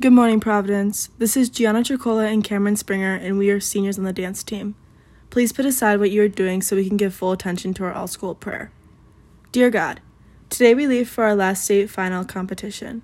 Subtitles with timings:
[0.00, 1.10] Good morning, Providence.
[1.18, 4.74] This is Gianna Tricola and Cameron Springer, and we are seniors on the dance team.
[5.28, 7.92] Please put aside what you are doing so we can give full attention to our
[7.92, 8.72] all school prayer.
[9.52, 10.00] Dear God,
[10.48, 13.02] today we leave for our last state final competition.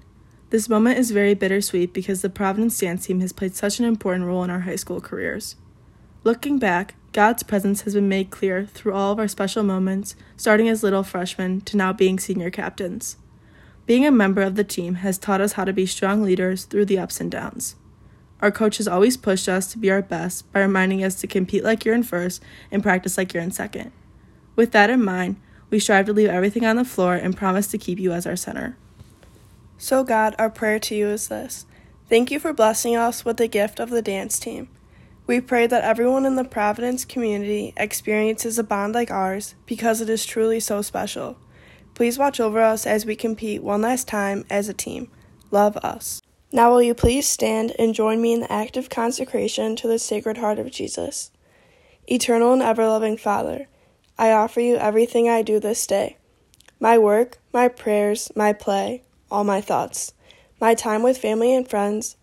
[0.49, 4.25] This moment is very bittersweet because the Providence dance team has played such an important
[4.25, 5.57] role in our high school careers.
[6.25, 10.67] Looking back, God's presence has been made clear through all of our special moments, starting
[10.67, 13.19] as little freshmen to now being senior captains.
[13.87, 16.87] Being a member of the team has taught us how to be strong leaders through
[16.87, 17.77] the ups and downs.
[18.43, 21.65] Our coach has always pushed us to be our best by reminding us to compete
[21.65, 23.93] like you're in first and practice like you're in second.
[24.57, 25.37] With that in mind,
[25.71, 28.37] we strive to leave everything on the floor and promise to keep you as our
[28.37, 28.77] center.
[29.79, 31.67] So, God, our prayer to you is this
[32.09, 34.69] Thank you for blessing us with the gift of the dance team.
[35.27, 40.09] We pray that everyone in the Providence community experiences a bond like ours because it
[40.09, 41.37] is truly so special.
[41.97, 45.11] Please watch over us as we compete one last time as a team.
[45.51, 46.21] Love us.
[46.53, 49.99] Now, will you please stand and join me in the act of consecration to the
[49.99, 51.31] Sacred Heart of Jesus?
[52.07, 53.67] Eternal and ever loving Father,
[54.19, 56.19] I offer you everything I do this day
[56.79, 60.13] my work, my prayers, my play, all my thoughts,
[60.61, 62.17] my time with family and friends,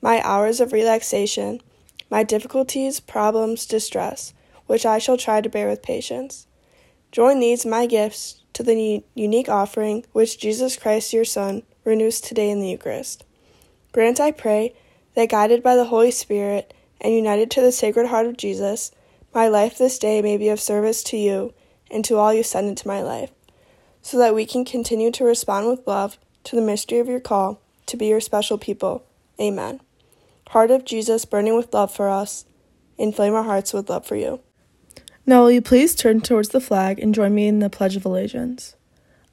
[0.00, 1.60] my hours of relaxation,
[2.08, 4.32] my difficulties, problems, distress,
[4.64, 6.46] which I shall try to bear with patience.
[7.12, 12.50] Join these, my gifts, to the unique offering which Jesus Christ, your Son, renews today
[12.50, 13.24] in the Eucharist.
[13.92, 14.74] Grant, I pray,
[15.14, 18.90] that guided by the Holy Spirit and united to the Sacred Heart of Jesus,
[19.32, 21.54] my life this day may be of service to you
[21.88, 23.30] and to all you send into my life,
[24.02, 27.60] so that we can continue to respond with love to the mystery of your call
[27.86, 29.04] to be your special people.
[29.40, 29.80] Amen.
[30.48, 32.44] Heart of Jesus, burning with love for us,
[32.98, 34.40] inflame our hearts with love for you.
[35.28, 38.06] Now, will you please turn towards the flag and join me in the Pledge of
[38.06, 38.74] Allegiance?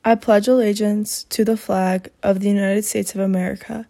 [0.04, 3.88] I pledge allegiance to the flag of the United States of America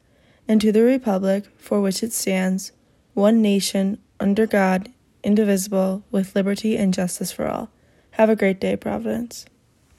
[0.47, 2.71] and to the Republic for which it stands,
[3.15, 4.91] one nation, under God,
[5.23, 7.71] indivisible, with liberty and justice for all.
[8.11, 9.47] Have a great day, Providence.